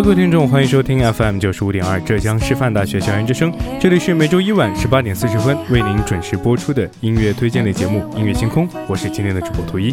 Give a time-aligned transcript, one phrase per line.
[0.00, 3.52] 各位听众，欢迎收听 FM 九十五点二浙江师范大学校园之声。
[3.80, 9.92] 这里是每周一晚十八点四十分为您准时播出的音乐推荐类节目《音乐星空》，我是今天的主播图一。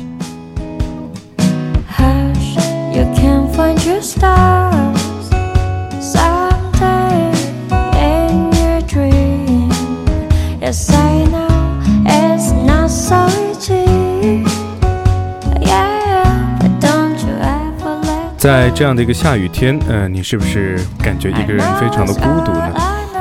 [18.45, 22.71] 在这样的一个下雨天，呃，你是不是感觉一个人非常的孤独呢？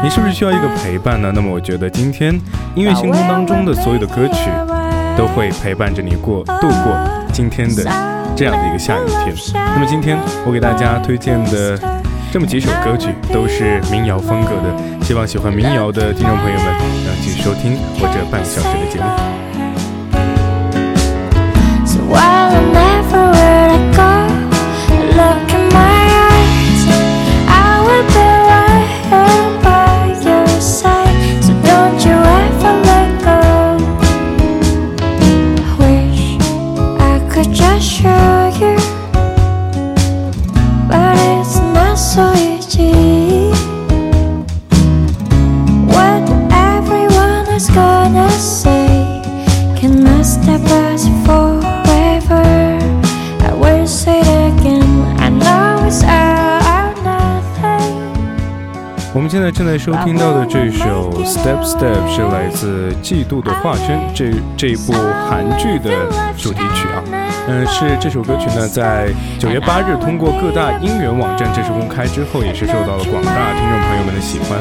[0.02, 1.32] 你是不是需要一个陪伴呢？
[1.34, 2.38] 那么我觉得今天
[2.74, 4.50] 音乐星空当中的所有的歌曲，
[5.16, 6.94] 都会陪伴着你过度过
[7.32, 7.82] 今天的
[8.36, 9.34] 这样的一个下雨天。
[9.54, 11.80] 那么今天我给大家推荐的
[12.30, 19.06] 这么几首歌曲，都是民谣风格的，希望喜欢民谣的听众朋友们，要继续收听我这半个小时的节目。
[21.86, 21.98] 现
[25.16, 25.43] 在
[59.84, 64.94] 收听到的这首《Step Step》是来自《嫉妒的化身》这这部
[65.28, 65.90] 韩剧的
[66.38, 67.04] 主题曲啊，
[67.48, 69.08] 嗯，是这首歌曲呢，在
[69.38, 74.58] 九月八日通过各大音源网站正式公开之后，也是受到了广大听众朋友们的喜欢。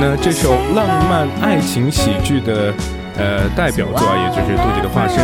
[0.00, 2.72] 那这首浪漫爱情喜剧的
[3.18, 5.18] 呃代表作啊，也就是《妒忌的化身》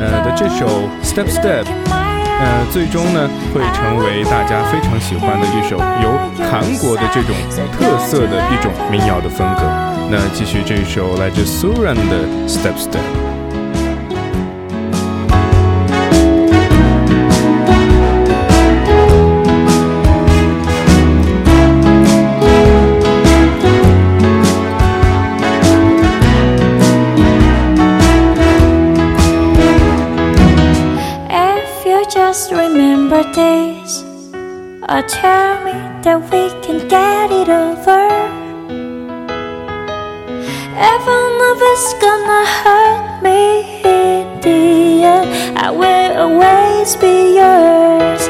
[0.00, 0.66] 呃的这首
[1.04, 1.64] 《Step Step》。
[2.38, 6.12] 呃，最终呢，会成为大家非常喜欢的一首由
[6.50, 7.34] 韩国的这种
[7.72, 9.62] 特色的一种民谣的风格。
[10.10, 13.25] 那继续这首来自 Suran 的 Step Step。
[34.88, 38.06] Or tell me that we can get it over.
[40.78, 48.25] Even if it's gonna hurt me in the end, I will always be yours.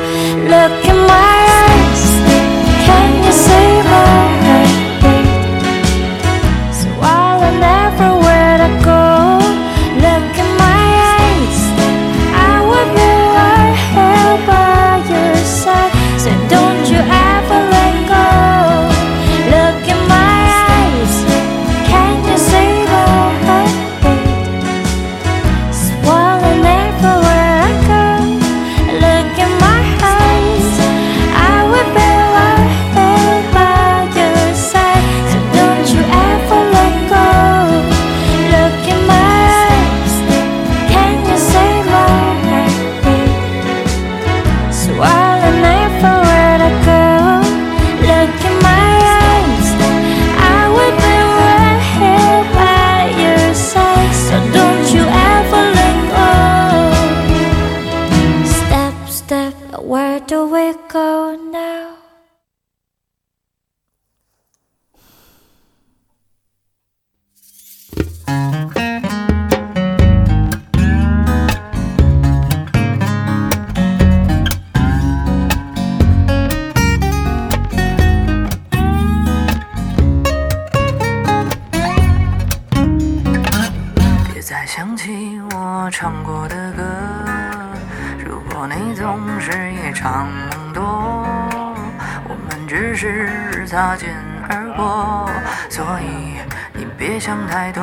[97.27, 97.83] 想太多。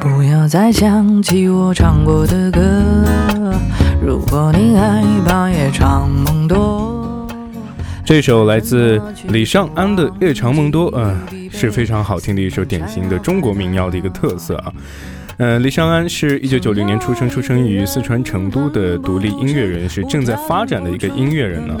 [0.00, 2.62] 不要再想起我唱过的歌，
[4.02, 7.28] 如果你害怕夜长梦多。
[8.06, 8.98] 这首来自
[9.28, 14.72] 李尚安的《夜长梦多》，嗯，是非常好听的一首典型的中国民谣的一个特色啊。
[15.36, 21.76] 呃，李尚安是一九九零年出生，出生于四川成都的独立音乐人，是正在发展的一个音乐人呢。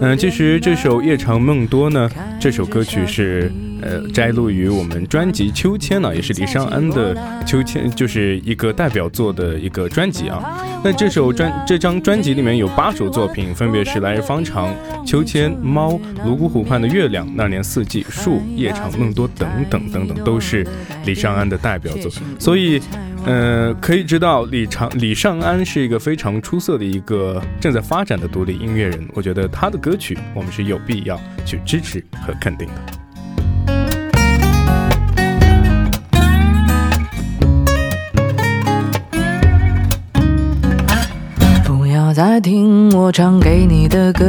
[0.00, 2.10] 嗯，其实这首《夜长梦多》呢，
[2.40, 3.52] 这首歌曲是。
[3.82, 7.14] 呃，摘录于我们专辑《秋千》呢，也是李尚安的
[7.44, 10.42] 《秋千》，就是一个代表作的一个专辑啊。
[10.82, 14.68] 那这首专这张专辑里面有八首作品，分别是《来日方长》
[15.06, 15.92] 《秋千》《猫》
[16.24, 20.66] 《泸沽湖畔的月亮》《那年四季》《树》《夜长梦多》等等等等，都是
[21.04, 22.10] 李尚安的代表作。
[22.38, 22.80] 所以，
[23.24, 29.06] 呃，可以知道李长李尚安是一个非常出色的一个正在发展的独立音乐人。
[29.12, 33.05] 我觉得他的歌曲，我们是有必要去支持和肯定的。
[42.16, 44.24] 再听我唱给你的歌，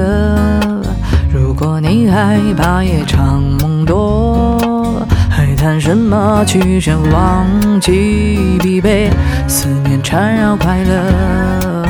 [1.33, 7.47] 如果你害怕夜长梦多，还谈什么去想忘
[7.79, 9.09] 记疲惫，
[9.47, 11.85] 思念缠绕快乐。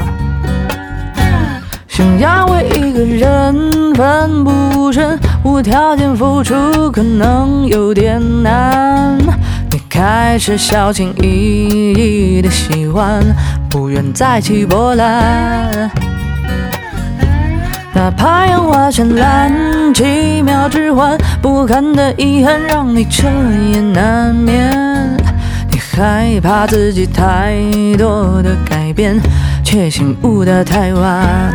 [1.88, 9.18] 想要为一个人奋不顾身，无条件付出可能有点难。
[9.72, 13.24] 你开始小心翼翼的喜欢。
[13.70, 15.92] 不愿再起波澜，
[17.94, 19.52] 哪怕烟花绚烂，
[19.94, 23.28] 几秒之欢，不堪的遗憾让你彻
[23.72, 25.18] 夜难眠。
[25.70, 27.56] 你害怕自己太
[27.98, 29.20] 多的改变，
[29.64, 31.54] 却醒悟的太晚。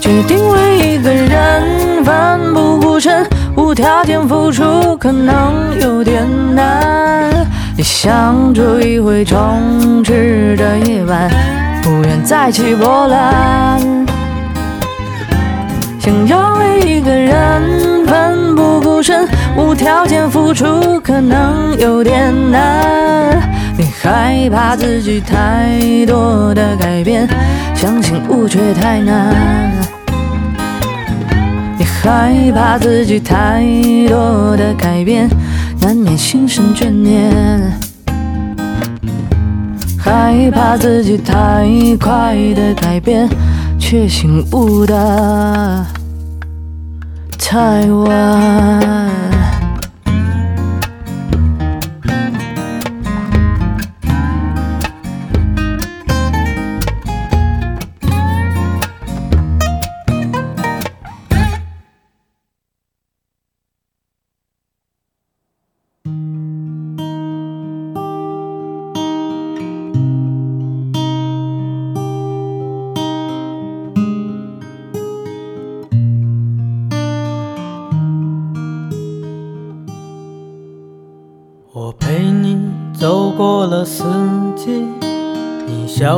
[0.00, 3.26] 决定为一个人奋不顾身，
[3.56, 6.24] 无条件付出，可能有点
[6.54, 7.46] 难。
[7.78, 11.30] 你想住一回充斥的夜晚，
[11.82, 13.78] 不愿再起波澜。
[15.98, 19.28] 想要一个人奋不顾身，
[19.58, 23.42] 无条件付出，可能有点难。
[23.76, 27.28] 你害怕自己太多的改变，
[27.74, 29.70] 相信悟却太难。
[31.76, 33.62] 你害怕自己太
[34.08, 35.28] 多的改变。
[35.80, 37.32] 难免心生眷念，
[39.98, 41.66] 害怕自己太
[42.00, 43.28] 快的改变，
[43.78, 45.86] 却醒悟的
[47.38, 49.25] 太晚。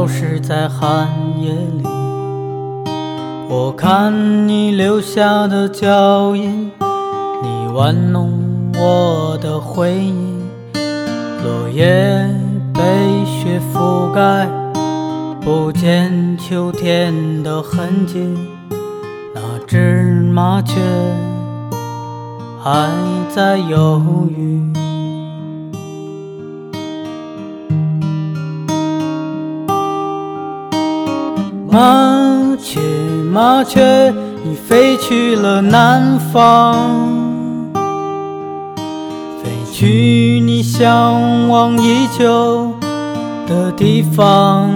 [0.08, 1.06] 消失在寒
[1.38, 1.82] 夜里，
[3.46, 6.72] 我看你留下的脚印，
[7.42, 8.32] 你玩弄
[8.74, 10.38] 我的回忆。
[11.44, 12.26] 落叶
[12.72, 12.80] 被
[13.26, 14.48] 雪覆盖，
[15.42, 18.34] 不见秋天的痕迹。
[19.34, 20.80] 那只麻雀
[22.64, 22.90] 还
[23.28, 24.72] 在犹豫。
[31.70, 32.80] 麻雀，
[33.30, 34.10] 麻雀，
[34.42, 36.78] 你飞去了南方，
[39.42, 42.72] 飞去你向往已久
[43.46, 44.70] 的地方。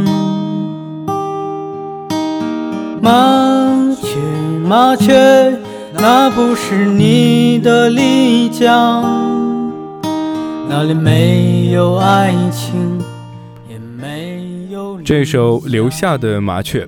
[3.01, 3.71] 麻
[4.03, 4.19] 雀，
[4.69, 5.59] 麻雀，
[5.95, 9.03] 那不是你的丽江，
[10.69, 13.03] 那里没有爱情。
[15.15, 16.87] 这首《留下的麻雀》，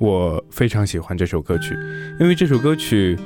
[0.00, 1.78] 我非常喜欢这首歌曲，
[2.18, 3.16] 因为这首歌曲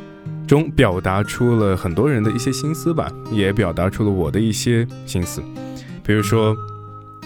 [0.47, 5.43] 中表达出了很多人的一些心思吧，也表达出了我的一些心思。
[6.05, 6.55] 比如说，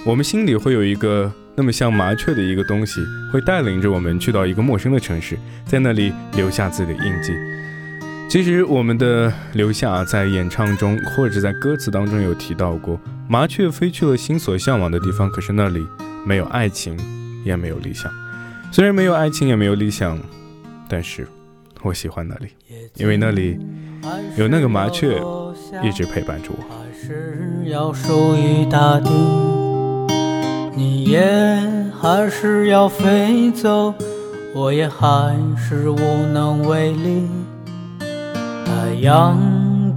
[0.07, 3.01] 我们心里会有一个那么像麻雀的一个东西，
[3.33, 5.37] 会带领着我们去到一个陌生的城市，
[5.67, 7.33] 在那里留下自己的印记。
[8.29, 15.85] 其实我们的刘夏在演唱中或者在歌词当中有提到过，麻雀飞去了心所向往的地方，可是那里
[16.25, 16.97] 没有爱情，
[17.45, 18.11] 也没有理想。
[18.73, 20.19] 虽然没有爱情，也没有理想，
[20.89, 21.27] 但是
[21.83, 22.49] 我喜欢那里，
[22.95, 23.59] 因为那里
[24.37, 25.21] 有那个麻雀
[25.83, 26.63] 一直陪伴着我。
[26.69, 29.11] 还是要属于大地，
[30.77, 31.21] 你也
[32.01, 33.95] 还是要飞走，
[34.55, 35.99] 我也还是无
[36.33, 37.29] 能为力。
[38.67, 39.37] 太阳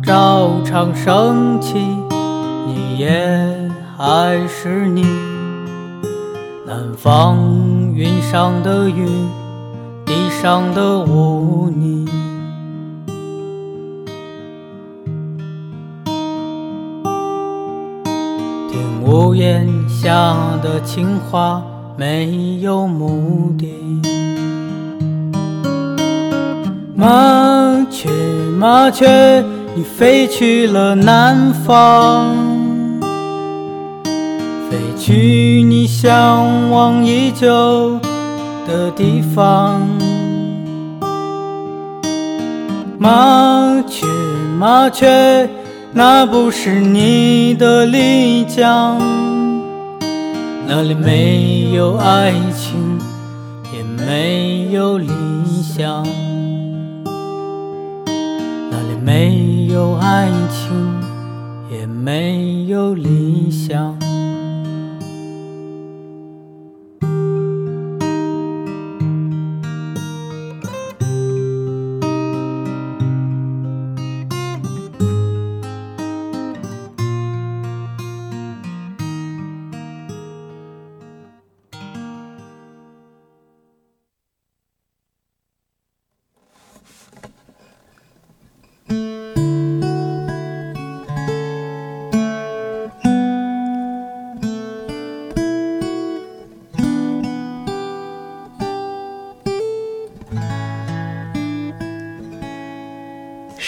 [0.01, 1.77] 照常升起，
[2.65, 5.32] 你也还是你。
[6.65, 7.37] 南方
[7.93, 9.05] 云上的雨，
[10.05, 12.07] 地上的污泥。
[18.69, 21.61] 听屋檐下的情话，
[21.97, 23.67] 没有目的。
[26.95, 28.09] 麻雀，
[28.57, 29.43] 麻雀，
[29.75, 32.33] 你飞去了南方，
[35.05, 37.99] 去你向往已久
[38.65, 39.81] 的地方。
[42.97, 44.07] 麻雀，
[44.57, 45.49] 麻雀，
[45.91, 48.97] 那不是你的丽江，
[50.65, 52.97] 那里没有爱情，
[53.73, 55.09] 也没有理
[55.61, 56.07] 想。
[58.71, 60.73] 那里没有爱情，
[61.69, 63.97] 也没有理想。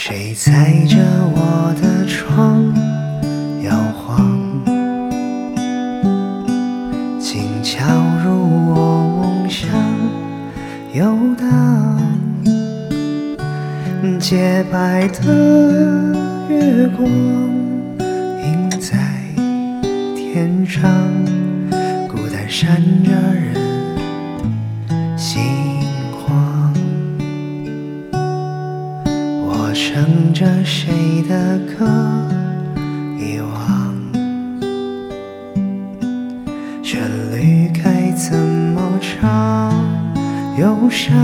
[0.08, 0.96] 谁踩着
[1.34, 2.72] 我的窗
[3.64, 4.62] 摇晃，
[7.18, 7.84] 轻巧
[8.24, 9.68] 入我梦乡
[10.92, 11.98] 游荡。
[14.20, 16.14] 洁白的
[16.50, 17.10] 月光
[18.44, 18.96] 映在
[20.14, 20.88] 天上，
[22.06, 23.10] 孤单闪着
[30.38, 31.86] 着谁的歌，
[33.18, 33.96] 遗忘，
[36.82, 37.00] 旋
[37.32, 39.72] 律该怎么唱？
[40.58, 41.16] 忧伤，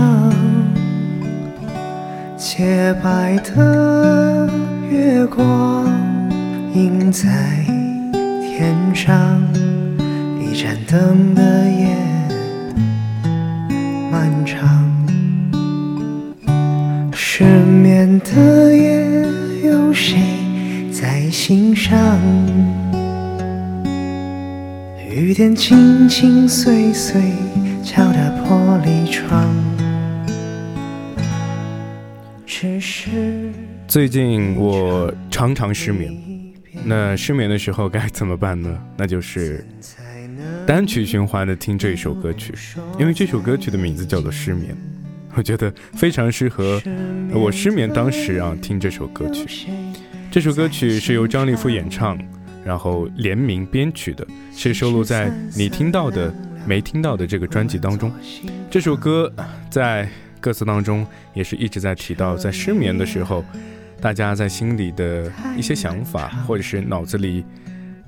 [2.35, 4.49] 洁白的
[4.89, 5.85] 月光
[6.73, 7.63] 映在
[8.41, 9.39] 天上，
[10.41, 11.95] 一盏灯的夜
[14.11, 15.02] 漫长。
[17.43, 20.15] 失眠的夜，有谁
[20.93, 22.17] 在心上？
[25.11, 27.21] 雨点轻轻碎碎，
[27.83, 29.53] 敲打玻璃窗。
[32.45, 33.51] 只是
[33.89, 36.17] 最近我常常失眠，
[36.85, 38.79] 那失眠的时候该怎么办呢？
[38.95, 39.67] 那就是
[40.65, 42.53] 单曲循环的听这首歌曲，
[42.97, 44.71] 因为这首歌曲的名字叫做《失眠》，
[45.35, 46.81] 我觉得非常适合
[47.33, 49.67] 我失眠当时啊听这首歌曲。
[50.31, 52.17] 这首歌曲是由张立夫演唱，
[52.65, 56.33] 然后联名编曲的，是收录在你听到的
[56.65, 58.11] 没听到的这个专辑当中。
[58.69, 59.31] 这首歌
[59.69, 60.07] 在
[60.39, 63.43] 歌词当中也是一直在提到，在失眠的时候，
[64.01, 67.45] 大家在心里的一些想法，或者是脑子里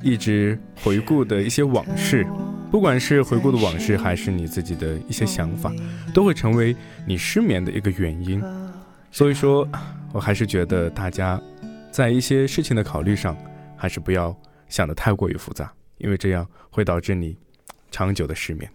[0.02, 2.26] 一直回顾的一些往事，
[2.76, 5.72] 不管是回顾的往事，还是你自己的一些想法，
[6.14, 6.76] 都会成为
[7.08, 8.44] 你失眠的一个原因。
[9.12, 9.66] 所以说，
[10.12, 11.42] 我还是觉得大家
[11.90, 13.34] 在一些事情的考虑上，
[13.78, 17.38] 还是不要想的太过于复杂，因为这样会导致你
[17.92, 18.70] 长久的失眠。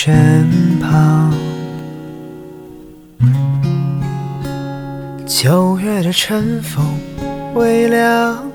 [0.00, 1.34] 身旁？
[5.26, 6.84] 九月的晨风
[7.56, 8.48] 微凉，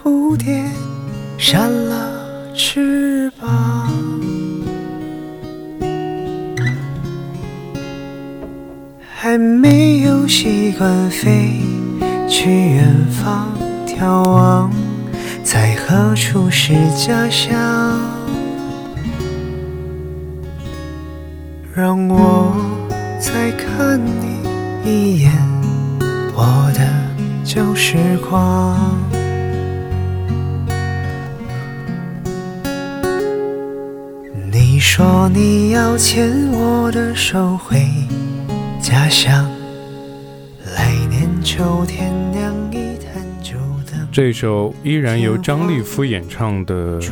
[0.00, 0.64] 蝴蝶
[1.36, 3.90] 扇了翅膀。
[9.12, 11.62] 还没有习惯飞
[12.28, 13.48] 去远方
[13.84, 14.70] 眺望，
[15.42, 18.15] 在何处是家乡？
[21.76, 22.56] 让我
[23.20, 24.40] 再看你
[24.82, 25.30] 一眼，
[26.34, 26.80] 我的
[27.44, 27.98] 旧时
[28.30, 28.98] 光。
[34.50, 37.86] 你说你要牵我的手回
[38.80, 39.46] 家乡，
[40.74, 43.52] 来年秋天酿一坛酒
[43.84, 44.08] 灯。
[44.10, 46.98] 这首依然由张立夫演唱的《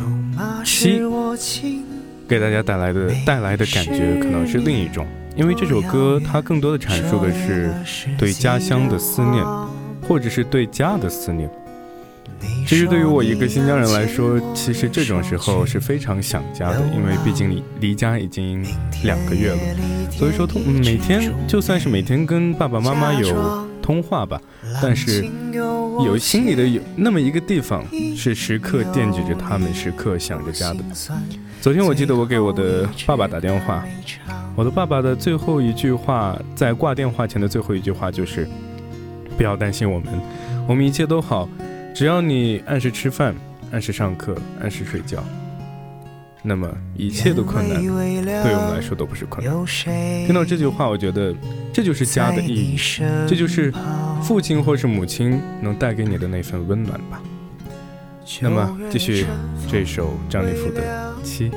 [0.63, 1.83] 是我情
[2.27, 5.05] 给大家带来的带来的感觉可能是另一种，
[5.35, 7.71] 因为这首歌它更多的阐述的是
[8.17, 9.43] 对家乡的思念，
[10.07, 11.49] 或者是对家的思念。
[12.67, 18.65] 其实对于我一个新疆人来说，其实这种时候是非常想家的，因为毕竟离离家已经
[19.03, 19.57] 两个月了，
[20.11, 24.41] 所以说通嗯每天就算是每天跟爸爸妈妈有通话吧，
[24.81, 25.25] 但是
[26.03, 27.85] 有心里的有那么一个地方
[28.15, 30.79] 是时刻惦记着他们，时刻想着家的。
[31.61, 33.83] 昨天我记得我给我的爸爸打电话，
[34.55, 38.47] 我的爸爸的最后一句话，在挂电话前的最后一句话就是
[39.37, 40.13] ：“不要担心我们，
[40.67, 41.47] 我们一切都好，
[41.93, 43.33] 只要你按时吃饭，
[43.71, 45.23] 按时上课，按时睡觉，
[46.45, 49.53] 那么一切的困难对我们来说都不是困难。”
[50.25, 51.33] 听到这句话，我觉得
[51.73, 52.77] 这就是家的意义，
[53.27, 53.73] 这就是
[54.21, 57.19] 父亲或是母亲能带给你的那份温暖吧。
[58.41, 59.25] 那么继续
[59.69, 60.81] 这首张立夫的
[61.23, 61.49] 《七》。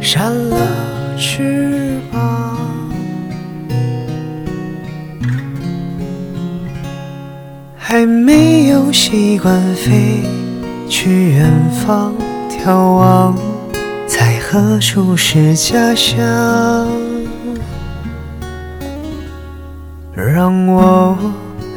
[0.00, 2.58] 扇了翅膀，
[7.78, 10.20] 还没有习惯飞
[10.88, 11.48] 去远
[11.86, 12.12] 方
[12.64, 13.36] 眺望，
[14.06, 16.16] 在何处是家乡？
[20.14, 21.18] 让我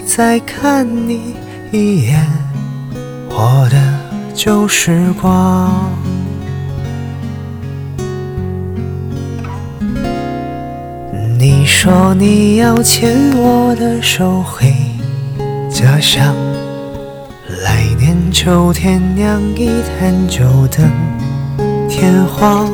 [0.05, 1.33] 再看你
[1.71, 2.23] 一眼，
[3.29, 3.77] 我的
[4.35, 5.73] 旧时光。
[11.39, 14.71] 你说你要牵我的手回
[15.67, 16.35] 家乡，
[18.37, 20.91] 秋天酿一坛酒等
[21.87, 22.69] 天荒。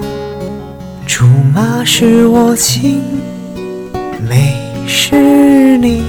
[1.06, 3.04] 竹马是我情，
[4.28, 4.56] 美
[4.88, 6.02] 是你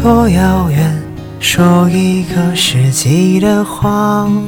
[0.00, 0.96] 多遥远，
[1.40, 4.44] 说一个世纪的谎。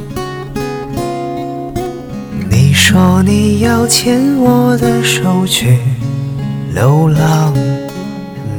[2.49, 5.77] 你说你要牵我的手去
[6.73, 7.53] 流浪，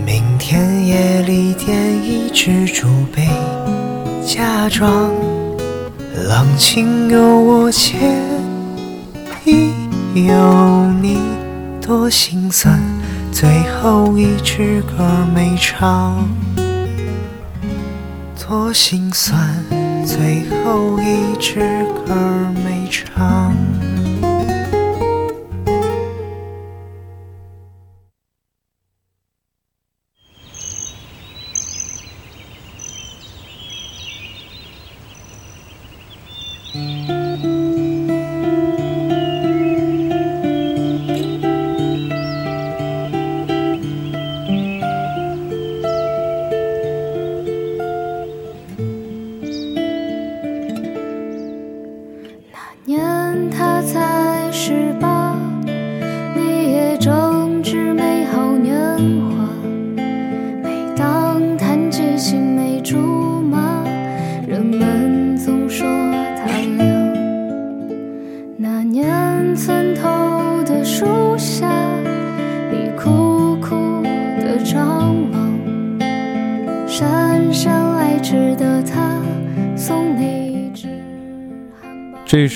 [0.05, 3.25] 明天夜里点一支竹杯，
[4.25, 5.09] 假装
[6.25, 8.01] 浪情有我牵，
[9.45, 11.19] 亦有你，
[11.79, 12.81] 多心酸。
[13.31, 16.27] 最后一支歌没唱，
[18.35, 19.63] 多心酸。
[20.03, 21.59] 最后一支
[22.07, 22.15] 歌
[22.65, 23.53] 没唱。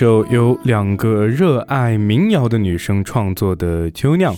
[0.01, 4.33] 首由两个热爱民谣的女生创作的《秋酿》，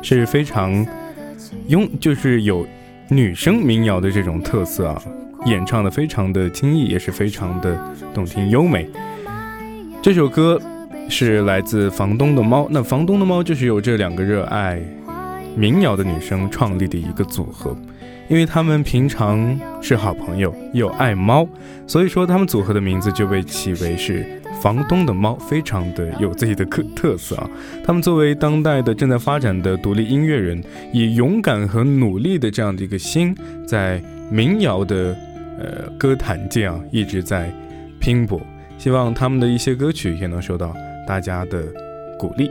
[0.00, 0.72] 是非常
[1.68, 2.66] 拥，就是有
[3.10, 5.02] 女生民谣的这种特色啊，
[5.44, 7.78] 演唱的非常的轻易，也是非常的
[8.14, 8.88] 动听优美。
[10.00, 10.58] 这首歌
[11.10, 14.80] 是来自房东的猫，那房东的猫就是由这两个热爱
[15.54, 17.76] 民谣的女生创立的一个组合。
[18.30, 21.46] 因为他们平常是好朋友，又爱猫，
[21.86, 24.24] 所以说他们组合的名字就被起为是
[24.62, 27.50] 房东的猫，非常的有自己的特特色啊。
[27.84, 33.34] 他们作为当代的正在发展的独立音乐人，以勇敢和努力的这样的一个心，
[33.66, 35.16] 在民谣的
[35.58, 37.52] 呃歌坛界啊一直在
[37.98, 38.40] 拼搏。
[38.78, 40.72] 希望他们的一些歌曲也能受到
[41.08, 41.64] 大家的
[42.16, 42.48] 鼓励。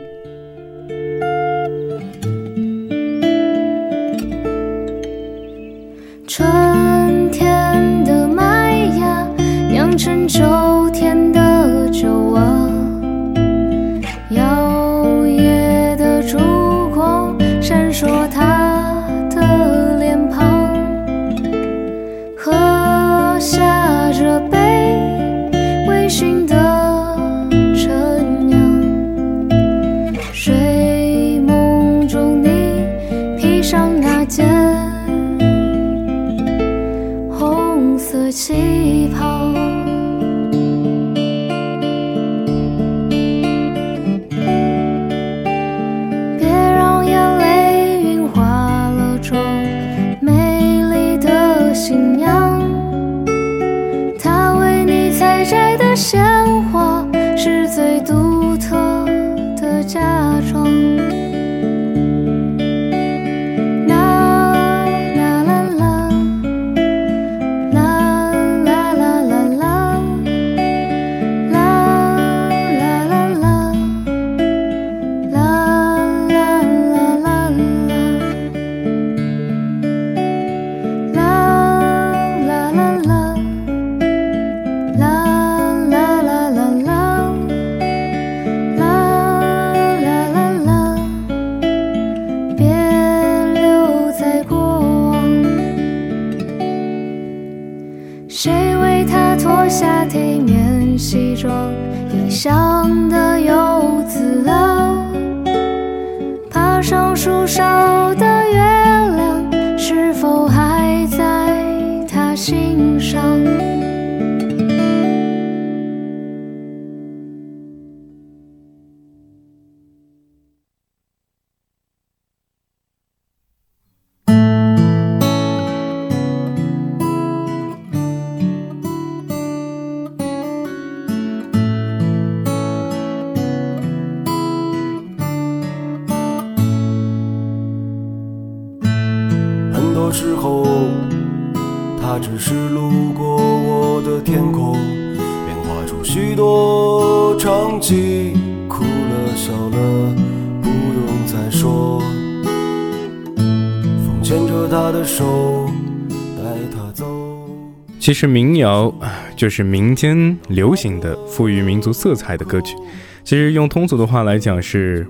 [158.02, 162.74] 其实民谣啊就是民间流行的、富于民族色彩的歌曲。
[163.22, 165.06] 其实用通俗的话来讲是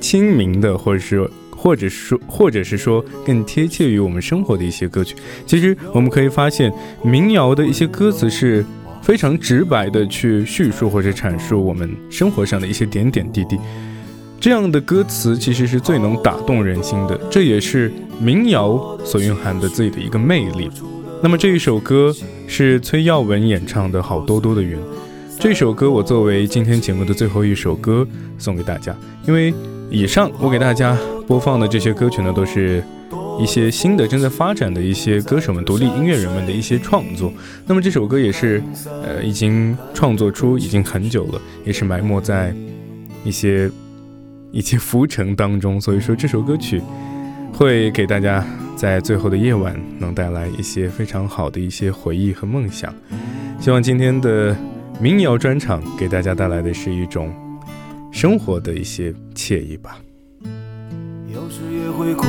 [0.00, 5.14] 亲民的，或者是或者说或者是说更贴切于我们生活的一些歌曲。
[5.44, 6.72] 其实我们可以发现，
[7.04, 8.64] 民谣的一些歌词是
[9.02, 13.58] 非常直白的去叙述或者阐述我们生活上的一些点点滴滴。
[14.40, 20.70] 这样的歌词其实是最能打动人心的，这也是民谣所蕴含的自己的一个魅力。
[21.22, 22.12] 那么这一首歌
[22.48, 24.76] 是崔耀文演唱的《好多多的云》，
[25.38, 28.04] 这首歌我作为今天节目的最后一首歌
[28.38, 28.92] 送给大家，
[29.24, 29.54] 因为
[29.88, 32.82] 以上我给大家播放的这些歌曲呢，都是
[33.38, 37.32] 一些新的正在发展的一些歌手们、独立音乐人们的一些创作。
[37.68, 38.60] 那么这首歌也是，
[39.04, 42.52] 呃，已经创作出已经很久了，也是埋没在
[43.24, 43.70] 一些
[44.50, 45.80] 一些浮尘当中。
[45.80, 46.82] 所以说这首歌曲
[47.52, 52.92] 会给大家在最后的夜晚能带来一些非常好的一些回忆和梦想。
[53.60, 54.56] 希望今天的
[55.00, 57.32] 民谣专场给大家带来的是一种
[58.10, 59.98] 生活的一些惬意吧。
[61.32, 62.26] 有时也会哭，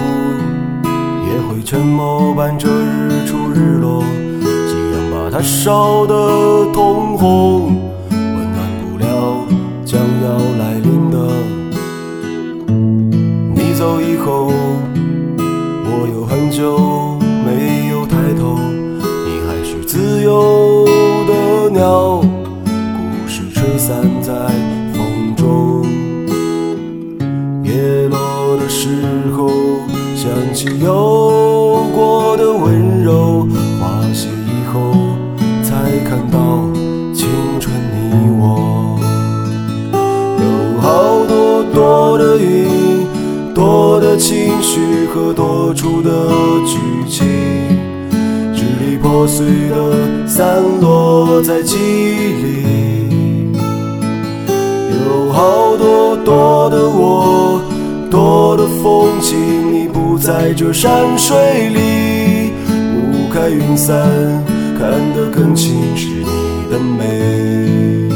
[0.85, 4.03] 也会沉默，伴着日出日落，
[4.41, 7.75] 夕阳把它烧得通红，
[8.09, 9.45] 温暖不了
[9.83, 11.17] 将要来临的。
[13.55, 14.51] 你走以后，
[16.03, 20.85] 我有很久没有抬头，你还是自由
[21.25, 24.33] 的鸟，故事吹散在
[24.93, 25.85] 风中。
[27.63, 28.89] 叶落的时
[29.31, 29.47] 候，
[30.13, 31.42] 想起有
[44.75, 46.09] 云，多的情绪和多出的
[46.65, 46.77] 剧
[47.09, 47.27] 情。
[48.55, 53.51] 支离破碎的散落在记忆里，
[54.91, 57.61] 有好多多的我，
[58.09, 59.37] 多的风景，
[59.73, 61.35] 你不在这山水
[61.69, 62.53] 里，
[62.95, 63.95] 雾开云散，
[64.79, 66.25] 看得更清是你
[66.71, 68.09] 的美。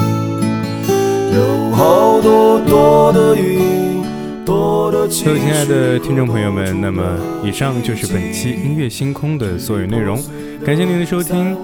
[1.35, 3.76] 有好多多的云，
[5.07, 7.01] 各位亲爱的听众朋友们，那么
[7.41, 10.21] 以上就是本期音乐星空的所有内容，
[10.65, 11.55] 感谢您的收听。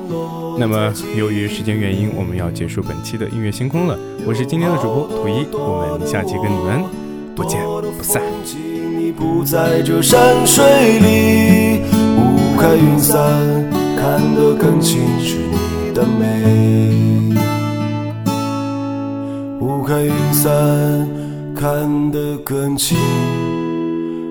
[0.57, 3.99] 那么由于时间原因，我们要结束本期的音乐星空了。
[4.25, 6.85] 我是今天的主播图一，我们下期跟你们
[7.35, 7.59] 不见
[7.97, 8.21] 不散。
[8.97, 10.63] 你不在这山水
[10.99, 11.81] 里，
[12.15, 13.19] 雾开云散，
[13.97, 17.35] 看得更清是你的美。
[19.59, 21.09] 雾开云散，
[21.63, 22.97] 看得更清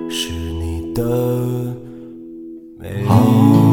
[0.07, 1.03] 是你的
[2.77, 3.72] 美。